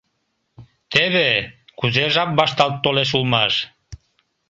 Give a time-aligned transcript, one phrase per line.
[0.91, 1.29] Теве
[1.79, 3.53] кузе жап вашталт толеш улмаш!..